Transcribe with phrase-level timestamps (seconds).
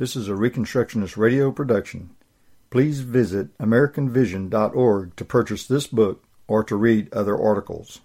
[0.00, 2.16] This is a Reconstructionist radio production.
[2.70, 8.00] Please visit AmericanVision.org to purchase this book or to read other articles.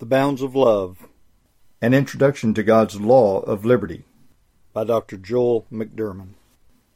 [0.00, 1.06] The Bounds of Love
[1.80, 4.02] An Introduction to God's Law of Liberty
[4.72, 5.16] by Dr.
[5.16, 6.30] Joel McDurmon.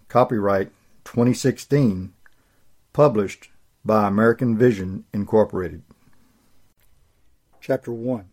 [0.09, 0.73] Copyright
[1.05, 2.15] 2016.
[2.93, 3.51] Published
[3.85, 5.85] by American Vision Incorporated.
[7.61, 8.25] Chapter 1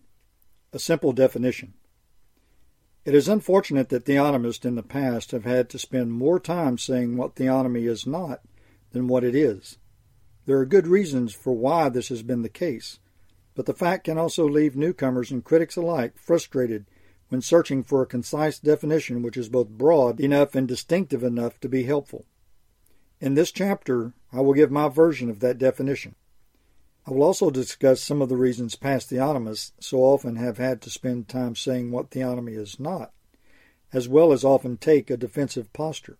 [0.71, 1.75] A Simple Definition
[3.05, 7.17] It is unfortunate that theonomists in the past have had to spend more time saying
[7.17, 8.41] what theonomy is not
[8.91, 9.77] than what it is.
[10.45, 12.99] There are good reasons for why this has been the case,
[13.55, 16.85] but the fact can also leave newcomers and critics alike frustrated
[17.27, 21.67] when searching for a concise definition which is both broad enough and distinctive enough to
[21.67, 22.25] be helpful.
[23.19, 26.15] In this chapter, I will give my version of that definition.
[27.05, 30.89] I will also discuss some of the reasons past theonomists so often have had to
[30.89, 33.11] spend time saying what theonomy is not,
[33.91, 36.17] as well as often take a defensive posture.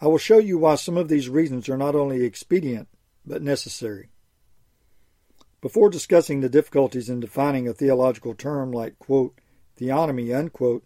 [0.00, 2.88] I will show you why some of these reasons are not only expedient,
[3.26, 4.10] but necessary.
[5.60, 9.40] Before discussing the difficulties in defining a theological term like, quote,
[9.76, 10.84] theonomy, unquote,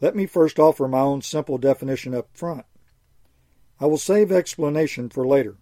[0.00, 2.66] let me first offer my own simple definition up front.
[3.80, 5.56] I will save explanation for later,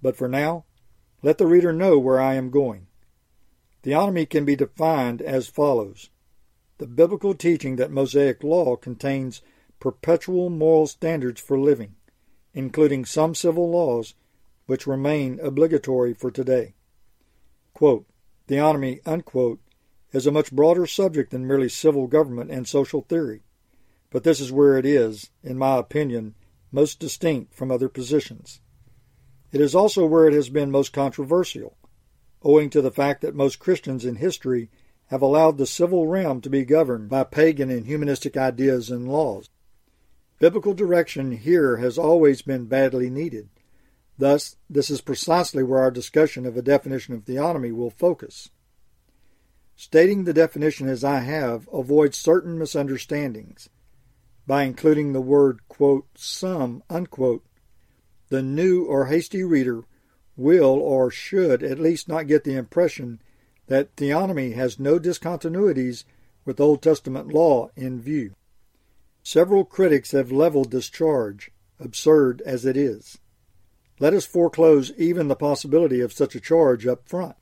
[0.00, 0.64] but for now,
[1.22, 2.88] let the reader know where I am going.
[3.82, 6.10] Theonomy can be defined as follows
[6.78, 9.42] The biblical teaching that Mosaic law contains
[9.78, 11.94] perpetual moral standards for living,
[12.54, 14.14] including some civil laws
[14.66, 16.74] which remain obligatory for today.
[17.74, 18.06] Quote,
[18.48, 19.60] theonomy, unquote,
[20.12, 23.42] is a much broader subject than merely civil government and social theory,
[24.10, 26.34] but this is where it is, in my opinion,
[26.70, 28.60] most distinct from other positions.
[29.52, 31.76] It is also where it has been most controversial,
[32.42, 34.70] owing to the fact that most Christians in history
[35.06, 39.50] have allowed the civil realm to be governed by pagan and humanistic ideas and laws.
[40.38, 43.50] Biblical direction here has always been badly needed.
[44.16, 48.48] Thus, this is precisely where our discussion of a definition of theonomy will focus.
[49.76, 53.68] Stating the definition as I have avoids certain misunderstandings.
[54.46, 57.44] By including the word, quote, some, unquote,
[58.32, 59.84] the new or hasty reader
[60.38, 63.20] will or should at least not get the impression
[63.66, 66.04] that theonomy has no discontinuities
[66.46, 68.32] with Old Testament law in view.
[69.22, 73.18] Several critics have leveled this charge, absurd as it is.
[74.00, 77.36] Let us foreclose even the possibility of such a charge up front.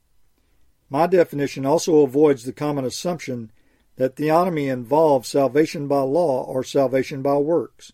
[0.89, 3.53] My definition also avoids the common assumption
[3.95, 7.93] that theonomy involves salvation by law or salvation by works.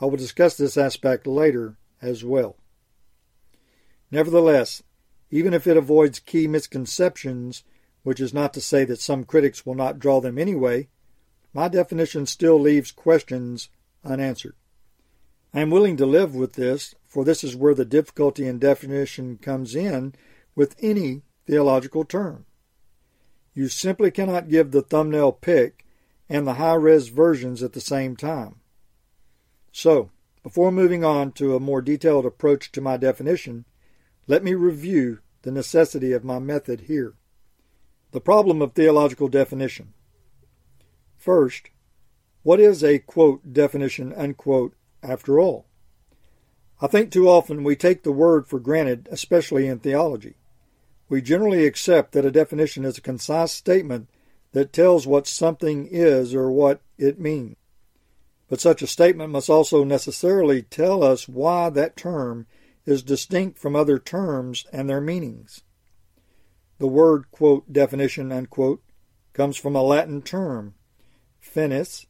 [0.00, 2.56] I will discuss this aspect later as well.
[4.10, 4.82] Nevertheless,
[5.30, 7.64] even if it avoids key misconceptions,
[8.02, 10.88] which is not to say that some critics will not draw them anyway,
[11.52, 13.68] my definition still leaves questions
[14.04, 14.54] unanswered.
[15.52, 19.38] I am willing to live with this, for this is where the difficulty in definition
[19.38, 20.14] comes in
[20.54, 22.44] with any theological term.
[23.54, 25.86] You simply cannot give the thumbnail pic
[26.28, 28.56] and the high res versions at the same time.
[29.70, 30.10] So,
[30.44, 33.64] before moving on to a more detailed approach to my definition,
[34.26, 37.14] let me review the necessity of my method here.
[38.12, 39.94] The problem of theological definition.
[41.16, 41.70] First,
[42.42, 45.66] what is a quote definition unquote after all?
[46.80, 50.34] I think too often we take the word for granted, especially in theology.
[51.08, 54.10] We generally accept that a definition is a concise statement
[54.52, 57.56] that tells what something is or what it means.
[58.48, 62.46] But such a statement must also necessarily tell us why that term
[62.84, 65.62] is distinct from other terms and their meanings.
[66.78, 68.82] The word, quote, definition, unquote,
[69.32, 70.74] comes from a Latin term,
[71.40, 72.06] finis,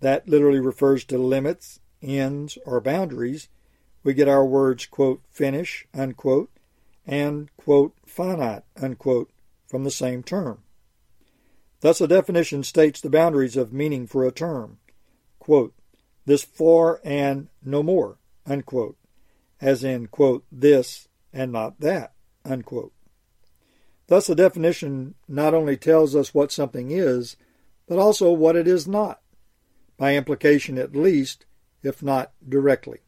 [0.00, 3.48] that literally refers to limits, ends, or boundaries.
[4.02, 6.50] We get our words, quote, finish, unquote,
[7.06, 9.30] and, quote, finite, unquote,
[9.66, 10.62] from the same term.
[11.80, 14.78] Thus, a definition states the boundaries of meaning for a term
[15.40, 15.74] quote,
[16.26, 18.96] this for and no more, unquote,
[19.60, 22.12] as in, quote, this and not that,
[22.44, 22.92] unquote.
[24.06, 27.36] Thus, a definition not only tells us what something is,
[27.88, 29.20] but also what it is not,
[29.96, 31.46] by implication at least,
[31.82, 32.98] if not directly.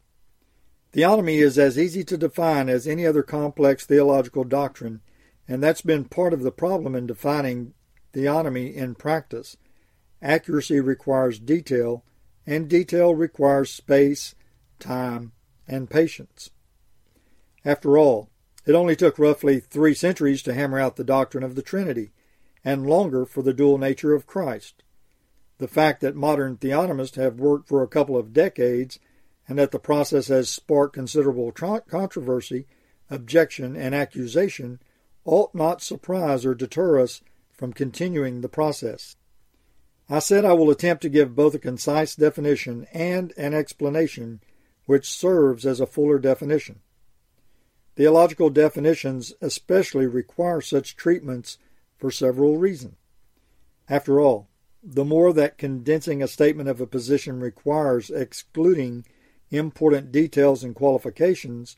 [0.93, 5.01] Theonomy is as easy to define as any other complex theological doctrine,
[5.47, 7.73] and that's been part of the problem in defining
[8.13, 9.57] theonomy in practice.
[10.21, 12.05] Accuracy requires detail,
[12.45, 14.35] and detail requires space,
[14.79, 15.31] time,
[15.67, 16.49] and patience.
[17.65, 18.29] After all,
[18.65, 22.11] it only took roughly three centuries to hammer out the doctrine of the Trinity,
[22.63, 24.83] and longer for the dual nature of Christ.
[25.57, 28.99] The fact that modern theonomists have worked for a couple of decades
[29.47, 32.65] and that the process has sparked considerable controversy,
[33.09, 34.79] objection, and accusation
[35.25, 39.15] ought not surprise or deter us from continuing the process.
[40.09, 44.41] I said I will attempt to give both a concise definition and an explanation
[44.85, 46.81] which serves as a fuller definition.
[47.95, 51.57] Theological definitions especially require such treatments
[51.97, 52.95] for several reasons.
[53.87, 54.49] After all,
[54.83, 59.05] the more that condensing a statement of a position requires excluding
[59.51, 61.77] important details and qualifications,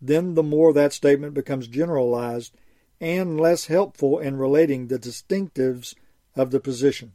[0.00, 2.56] then the more that statement becomes generalized
[3.00, 5.94] and less helpful in relating the distinctives
[6.34, 7.12] of the position.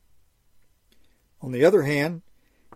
[1.42, 2.22] On the other hand,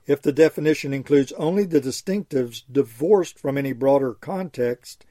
[0.07, 5.05] if the definition includes only the distinctives divorced from any broader context,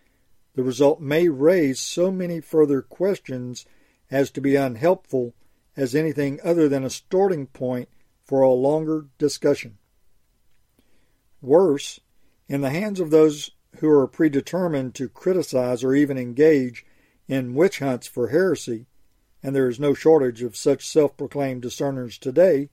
[0.55, 3.67] the result may raise so many further questions
[4.11, 5.35] as to be unhelpful
[5.77, 7.89] as anything other than a starting point
[8.23, 9.79] for a longer discussion.
[11.43, 12.01] Worse,
[12.49, 16.87] in the hands of those who are predetermined to criticize or even engage
[17.27, 18.87] in witch hunts for heresy,
[19.43, 22.71] and there is no shortage of such self proclaimed discerners today,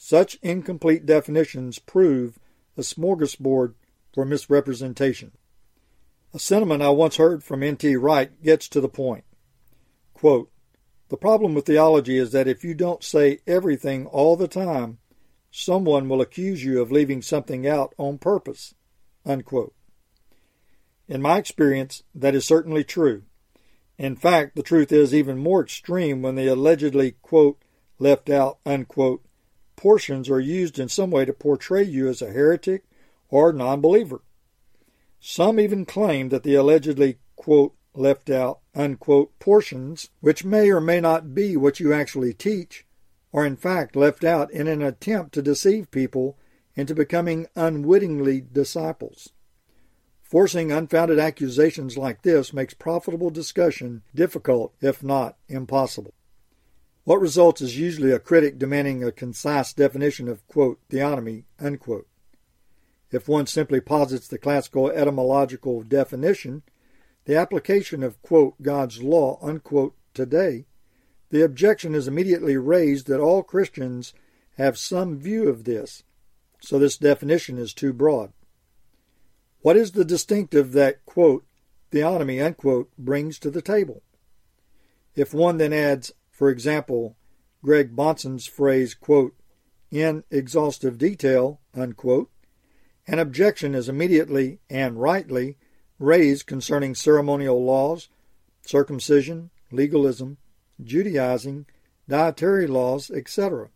[0.00, 2.38] such incomplete definitions prove
[2.76, 3.74] a smorgasbord
[4.14, 5.32] for misrepresentation.
[6.32, 7.96] A sentiment I once heard from N.T.
[7.96, 9.24] Wright gets to the point.
[10.14, 10.50] Quote,
[11.08, 14.98] the problem with theology is that if you don't say everything all the time,
[15.50, 18.74] someone will accuse you of leaving something out on purpose.
[19.26, 19.74] Unquote.
[21.08, 23.24] In my experience, that is certainly true.
[23.96, 27.60] In fact, the truth is even more extreme when the allegedly, quote,
[27.98, 29.24] left out, unquote,
[29.78, 32.82] portions are used in some way to portray you as a heretic
[33.30, 34.20] or non believer.
[35.20, 41.00] Some even claim that the allegedly, quote, left out, unquote, portions, which may or may
[41.00, 42.86] not be what you actually teach,
[43.32, 46.36] are in fact left out in an attempt to deceive people
[46.74, 49.30] into becoming unwittingly disciples.
[50.22, 56.14] Forcing unfounded accusations like this makes profitable discussion difficult, if not impossible.
[57.08, 62.06] What results is usually a critic demanding a concise definition of, quote, theonomy, unquote.
[63.10, 66.64] If one simply posits the classical etymological definition,
[67.24, 70.66] the application of, quote, God's law, unquote, today,
[71.30, 74.12] the objection is immediately raised that all Christians
[74.58, 76.02] have some view of this,
[76.60, 78.34] so this definition is too broad.
[79.62, 81.46] What is the distinctive that, quote,
[81.90, 84.02] theonomy, unquote, brings to the table?
[85.16, 87.16] If one then adds, for example,
[87.64, 89.34] Greg Bahnsen's phrase, quote,
[89.90, 92.30] in exhaustive detail, unquote,
[93.08, 95.56] an objection is immediately and rightly
[95.98, 98.08] raised concerning ceremonial laws,
[98.64, 100.38] circumcision, legalism,
[100.80, 101.66] Judaizing,
[102.08, 103.70] dietary laws, etc.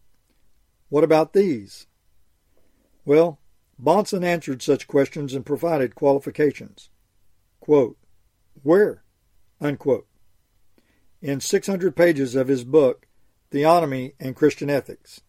[0.88, 1.88] What about these?
[3.04, 3.40] Well,
[3.76, 6.90] Bahnsen answered such questions and provided qualifications.
[7.58, 7.98] Quote,
[8.62, 9.02] Where?
[9.60, 10.06] Unquote.
[11.22, 13.06] In 600 pages of his book,
[13.52, 15.20] Theonomy and Christian Ethics.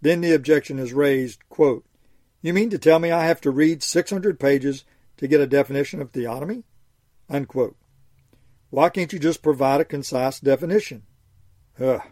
[0.00, 1.84] Then the objection is raised, quote,
[2.40, 4.84] You mean to tell me I have to read 600 pages
[5.18, 6.64] to get a definition of theonomy?
[7.28, 7.76] Unquote.
[8.70, 11.02] Why can't you just provide a concise definition?
[11.78, 12.02] Ugh.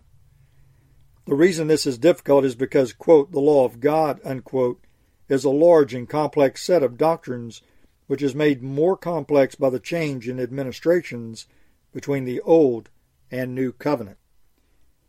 [1.25, 4.85] The reason this is difficult is because, quote, the law of God, unquote,
[5.29, 7.63] is a large and complex set of doctrines
[8.07, 11.47] which is made more complex by the change in administrations
[11.93, 12.91] between the Old
[13.31, 14.19] and New Covenant.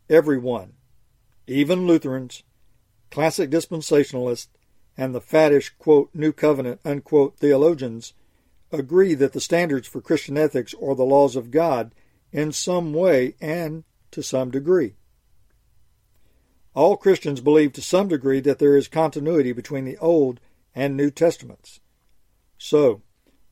[0.08, 0.74] Everyone,
[1.46, 2.42] even Lutherans,
[3.10, 4.48] classic dispensationalists,
[4.96, 8.12] and the faddish, quote, New Covenant, unquote, theologians
[8.70, 11.92] agree that the standards for Christian ethics are the laws of God
[12.32, 14.94] in some way and to some degree.
[16.74, 20.40] All Christians believe to some degree that there is continuity between the Old
[20.74, 21.80] and New Testaments.
[22.58, 23.02] So,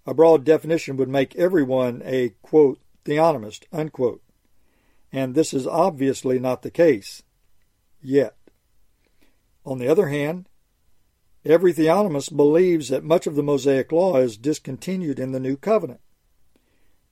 [0.05, 4.23] a broad definition would make everyone a, quote, theonomist, unquote.
[5.13, 7.23] And this is obviously not the case.
[8.01, 8.37] Yet.
[9.65, 10.49] On the other hand,
[11.45, 16.01] every theonomist believes that much of the Mosaic Law is discontinued in the New Covenant.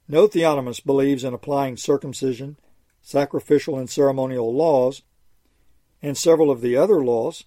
[0.08, 2.56] No theonomist believes in applying circumcision,
[3.02, 5.02] sacrificial and ceremonial laws
[6.02, 7.44] and several of the other laws,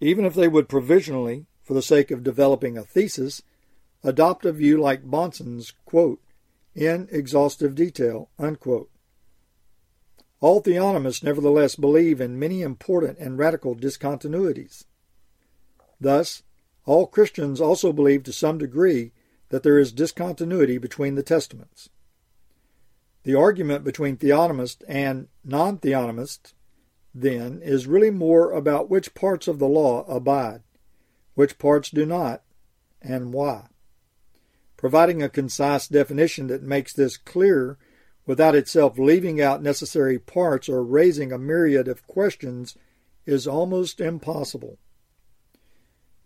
[0.00, 3.42] even if they would provisionally, for the sake of developing a thesis,
[4.02, 6.20] adopt a view like Bahnsen's, quote,
[6.80, 8.90] in exhaustive detail, unquote.
[10.40, 14.84] All theonomists nevertheless believe in many important and radical discontinuities.
[16.00, 16.42] Thus,
[16.86, 19.12] all Christians also believe to some degree
[19.50, 21.90] that there is discontinuity between the Testaments.
[23.24, 26.54] The argument between theonomists and non theonomists
[27.14, 30.62] then, is really more about which parts of the law abide,
[31.34, 32.42] which parts do not,
[33.02, 33.66] and why.
[34.80, 37.76] Providing a concise definition that makes this clear
[38.24, 42.78] without itself leaving out necessary parts or raising a myriad of questions
[43.26, 44.78] is almost impossible.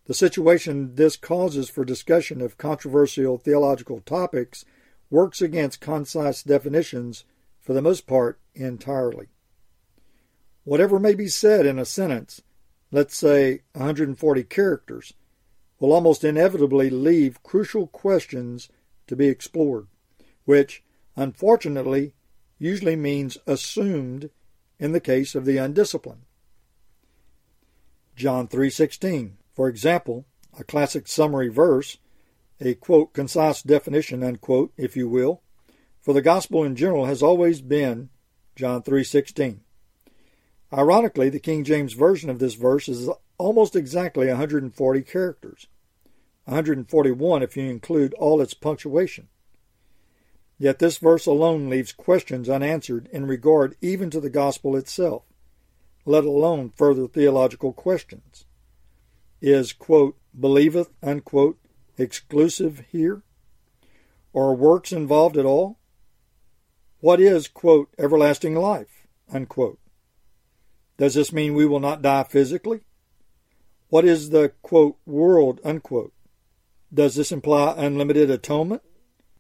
[0.05, 4.65] The situation this causes for discussion of controversial theological topics
[5.11, 7.25] works against concise definitions
[7.59, 9.31] for the most part entirely.
[10.63, 12.41] Whatever may be said in a sentence,
[12.93, 15.13] let's say 140 characters,
[15.79, 18.69] will almost inevitably leave crucial questions
[19.07, 19.87] to be explored,
[20.45, 20.83] which,
[21.17, 22.15] unfortunately,
[22.59, 24.31] usually means assumed
[24.79, 26.23] in the case of the undisciplined.
[28.17, 30.25] John 3:16, for example,
[30.59, 31.99] a classic summary verse,
[32.61, 35.43] a quote concise definition unquote, if you will,
[36.01, 38.11] for the gospel in general has always been
[38.55, 39.61] John 3:16.
[40.73, 45.67] Ironically, the King James version of this verse is almost exactly 140 characters.
[46.45, 49.29] 141 if you include all its punctuation.
[50.59, 55.25] Yet this verse alone leaves questions unanswered in regard even to the gospel itself,
[56.05, 58.47] let alone further theological questions.
[59.41, 61.59] Is, quote, believeth, unquote,
[61.99, 63.23] exclusive here?
[64.33, 65.79] Or works involved at all?
[67.01, 69.79] What is, quote, everlasting life, unquote?
[70.97, 72.83] Does this mean we will not die physically?
[73.95, 76.13] What is the, quote, world, unquote?
[76.93, 78.83] Does this imply unlimited atonement?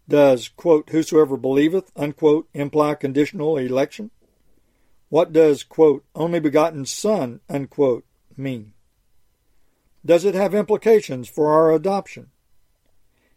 [0.08, 4.12] Does, quote, whosoever believeth, unquote, imply conditional election?
[5.08, 8.04] What does, quote, only begotten Son, unquote,
[8.36, 8.74] mean?
[10.06, 12.30] Does it have implications for our adoption?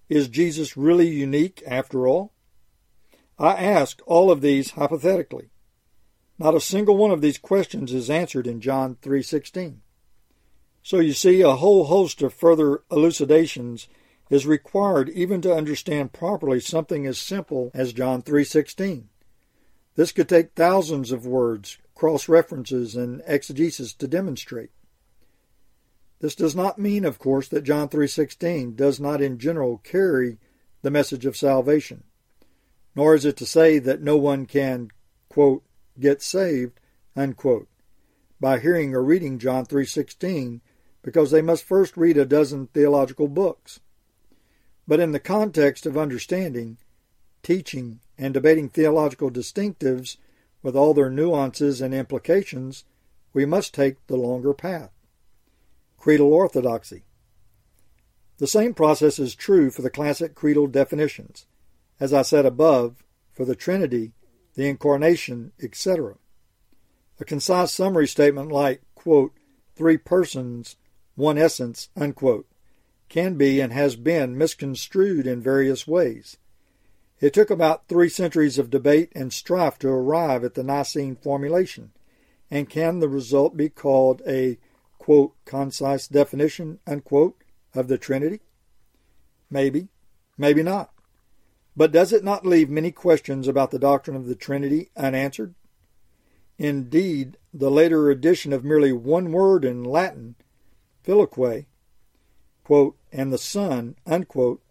[0.09, 2.31] Is Jesus really unique after all?
[3.39, 5.49] I ask all of these hypothetically.
[6.37, 9.81] Not a single one of these questions is answered in John 3:16.
[10.87, 13.89] So you see a whole host of further elucidations
[14.29, 19.09] is required even to understand properly something as simple as John 3:16.
[19.95, 24.69] This could take thousands of words, cross references and exegesis to demonstrate.
[26.19, 30.39] This does not mean of course that John 3:16 does not in general carry
[30.83, 32.05] the message of salvation.
[32.95, 34.91] Nor is it to say that no one can
[35.27, 35.65] quote
[35.99, 36.79] get saved
[37.13, 37.67] unquote
[38.39, 40.61] by hearing or reading John 3:16
[41.07, 43.79] because they must first read a dozen theological books.
[44.85, 46.79] But in the context of understanding,
[47.41, 50.17] teaching, and debating theological distinctives
[50.61, 52.83] with all their nuances and implications,
[53.31, 54.91] we must take the longer path.
[55.97, 57.05] Creedal orthodoxy.
[58.39, 61.45] The same process is true for the classic creedal definitions,
[62.01, 64.11] as I said above, for the Trinity,
[64.55, 66.15] the Incarnation, etc.
[67.17, 69.31] A concise summary statement like, quote,
[69.73, 70.75] three persons,
[71.17, 72.47] one essence, unquote,
[73.09, 76.37] can be and has been misconstrued in various ways.
[77.19, 81.91] It took about three centuries of debate and strife to arrive at the Nicene formulation,
[82.51, 84.59] and can the result be called a
[84.99, 87.41] quote, concise definition unquote,
[87.73, 88.41] of the Trinity?
[89.49, 89.87] Maybe,
[90.37, 90.91] maybe not.
[91.75, 95.55] But does it not leave many questions about the doctrine of the Trinity unanswered?
[96.59, 100.35] Indeed, the later addition of merely one word in Latin,
[101.07, 101.67] filioque,
[102.65, 104.61] quote, and the Son, unquote,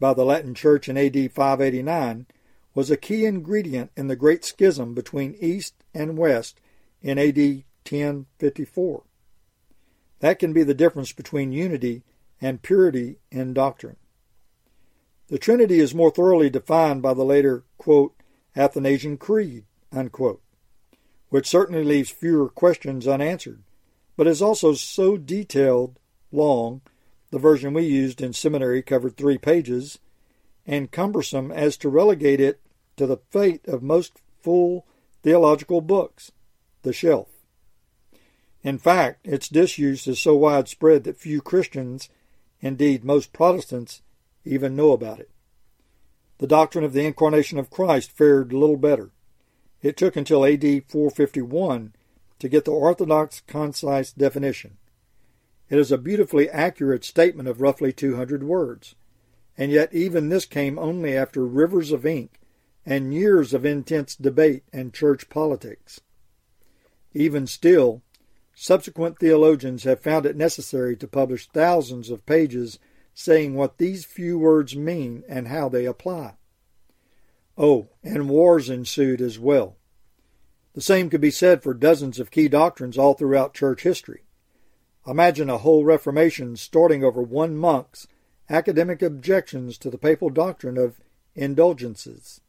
[0.00, 2.26] by the Latin Church in AD 589
[2.74, 6.58] was a key ingredient in the great schism between East and West
[7.02, 7.36] in AD
[7.86, 9.02] 1054.
[10.20, 12.02] That can be the difference between unity
[12.40, 13.96] and purity in doctrine.
[15.28, 18.14] The Trinity is more thoroughly defined by the later, quote,
[18.56, 20.40] Athanasian Creed, unquote,
[21.28, 23.62] which certainly leaves fewer questions unanswered,
[24.16, 25.98] but is also so detailed,
[26.30, 26.80] long,
[27.30, 29.98] the version we used in seminary covered three pages,
[30.66, 32.60] and cumbersome as to relegate it
[32.96, 34.86] to the fate of most full
[35.22, 36.30] theological books,
[36.82, 37.28] the shelf.
[38.62, 42.08] In fact, its disuse is so widespread that few Christians,
[42.60, 44.00] indeed most Protestants,
[44.44, 45.30] even know about it.
[46.38, 49.10] The doctrine of the incarnation of Christ fared little better.
[49.82, 51.94] It took until AD 451
[52.44, 54.76] to get the orthodox concise definition.
[55.70, 58.94] It is a beautifully accurate statement of roughly 200 words,
[59.56, 62.38] and yet even this came only after rivers of ink
[62.84, 66.02] and years of intense debate and church politics.
[67.14, 68.02] Even still,
[68.54, 72.78] subsequent theologians have found it necessary to publish thousands of pages
[73.14, 76.34] saying what these few words mean and how they apply.
[77.56, 79.78] Oh, and wars ensued as well.
[80.74, 84.24] The same could be said for dozens of key doctrines all throughout church history.
[85.06, 88.08] Imagine a whole Reformation starting over one monk's
[88.50, 91.00] academic objections to the papal doctrine of
[91.34, 92.40] indulgences.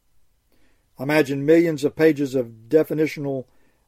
[0.98, 3.44] Imagine millions of pages of definitional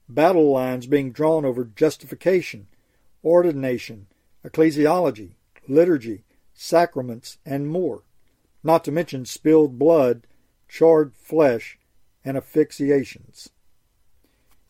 [0.08, 2.68] battle lines being drawn over justification,
[3.24, 4.06] ordination,
[4.44, 5.32] ecclesiology,
[5.66, 8.04] liturgy, sacraments, and more,
[8.62, 10.26] not to mention spilled blood,
[10.68, 11.78] charred flesh,
[12.24, 13.50] and asphyxiations.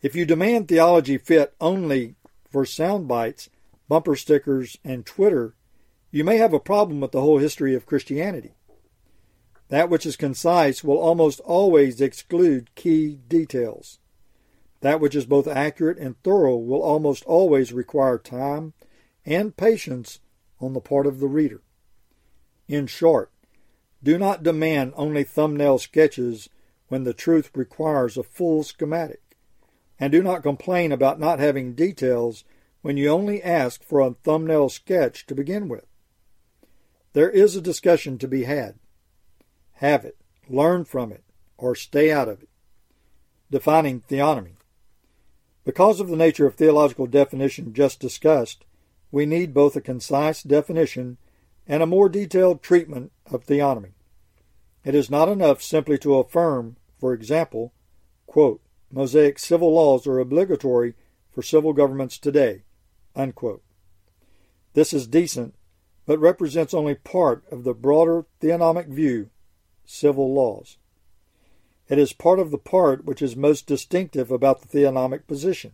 [0.00, 2.14] If you demand theology fit only
[2.49, 3.50] for sound bites,
[3.88, 5.55] bumper stickers, and Twitter,
[6.11, 8.55] you may have a problem with the whole history of Christianity.
[9.69, 13.99] That which is concise will almost always exclude key details.
[14.81, 18.75] That which is both accurate and thorough will almost always require time
[19.26, 20.21] and patience
[20.61, 21.62] on the part of the reader.
[22.69, 23.33] In short,
[24.02, 26.49] do not demand only thumbnail sketches
[26.87, 29.27] when the truth requires a full schematic.
[29.99, 32.45] And do not complain about not having details
[32.83, 35.87] when you only ask for a thumbnail sketch to begin with.
[37.12, 38.76] There is a discussion to be had.
[39.75, 40.17] Have it,
[40.49, 41.25] learn from it,
[41.57, 42.49] or stay out of it.
[43.50, 44.52] Defining theonomy.
[45.64, 48.64] Because of the nature of theological definition just discussed,
[49.11, 51.19] we need both a concise definition
[51.67, 53.93] and a more detailed treatment of theonomy.
[54.85, 57.73] It is not enough simply to affirm, for example,
[58.26, 60.95] quote, Mosaic civil laws are obligatory
[61.30, 62.62] for civil governments today.
[63.14, 63.62] Unquote.
[64.75, 65.54] This is decent,
[66.07, 69.30] but represents only part of the broader theonomic view,
[69.85, 70.78] civil laws.
[71.88, 75.73] It is part of the part which is most distinctive about the theonomic position,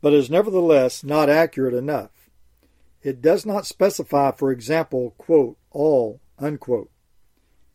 [0.00, 2.30] but is nevertheless not accurate enough.
[3.02, 6.90] It does not specify, for example, quote, all, unquote,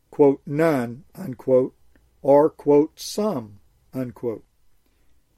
[0.10, 1.76] quote, none, unquote,
[2.22, 3.59] or, quote, some,
[3.94, 4.44] unquote,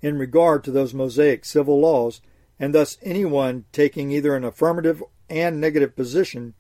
[0.02, 2.22] in regard to those Mosaic civil laws,
[2.60, 6.54] and thus anyone taking either an affirmative and negative position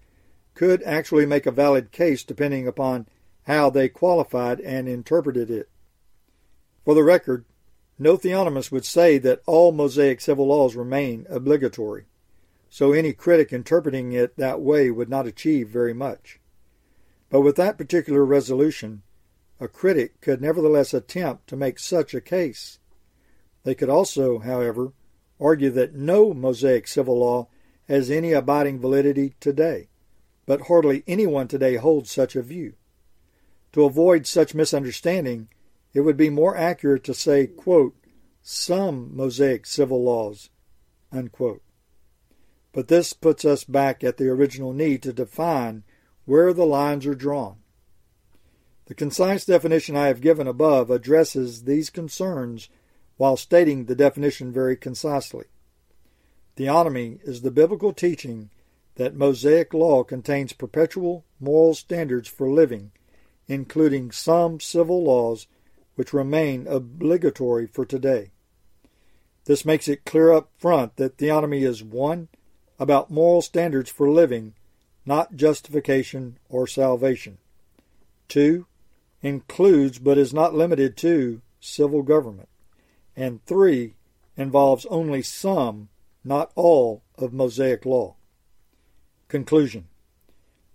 [0.54, 3.08] could actually make a valid case depending upon
[3.44, 5.70] how they qualified and interpreted it.
[6.86, 7.46] For the record,
[7.98, 12.06] no theonomist would say that all Mosaic civil laws remain obligatory,
[12.70, 16.40] so any critic interpreting it that way would not achieve very much.
[17.30, 19.04] But with that particular resolution,
[19.62, 22.80] a critic could nevertheless attempt to make such a case.
[23.64, 24.94] They could also, however,
[25.40, 27.48] argue that no Mosaic civil law
[27.88, 29.90] has any abiding validity today,
[30.48, 32.74] but hardly anyone today holds such a view.
[33.74, 35.48] To avoid such misunderstanding,
[35.94, 37.96] it would be more accurate to say, quote,
[38.42, 40.50] some Mosaic civil laws,
[41.12, 41.62] unquote.
[42.74, 45.84] But this puts us back at the original need to define
[46.26, 47.61] where the lines are drawn.
[48.92, 52.68] The concise definition I have given above addresses these concerns
[53.16, 55.46] while stating the definition very concisely.
[56.58, 58.50] Theonomy is the biblical teaching
[58.96, 62.92] that Mosaic law contains perpetual moral standards for living,
[63.48, 65.48] including some civil laws
[65.96, 68.32] which remain obligatory for today.
[69.46, 72.28] This makes it clear up front that theonomy is one
[72.78, 74.54] about moral standards for living,
[75.06, 77.38] not justification or salvation.
[78.28, 78.66] Two,
[79.22, 82.50] includes but is not limited to civil government.
[83.16, 83.96] And three,
[84.38, 85.90] involves only some,
[86.24, 88.16] not all, of Mosaic law.
[89.28, 89.88] Conclusion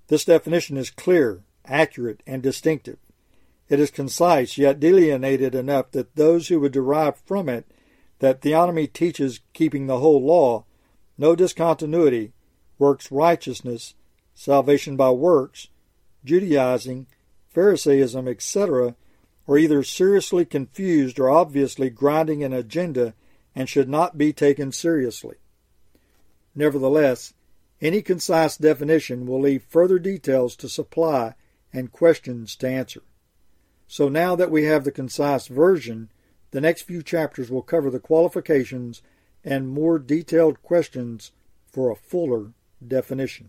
[0.09, 2.99] This definition is clear, accurate, and distinctive.
[3.69, 7.67] It is concise, yet delineated enough that those who would derive from it
[8.21, 10.65] that theonomy teaches keeping the whole law,
[11.19, 12.33] no discontinuity,
[12.79, 13.95] works righteousness,
[14.35, 15.69] salvation by works,
[16.25, 17.07] Judaizing,
[17.57, 18.95] Pharisaism, etc.,
[19.49, 23.15] are either seriously confused or obviously grinding an agenda
[23.55, 25.37] and should not be taken seriously.
[26.55, 27.33] Nevertheless,
[27.81, 31.35] any concise definition will leave further details to supply
[31.73, 33.03] and questions to answer.
[33.87, 36.11] So now that we have the concise version,
[36.51, 39.01] the next few chapters will cover the qualifications
[39.43, 41.33] and more detailed questions
[41.73, 42.53] for a fuller
[42.87, 43.49] definition.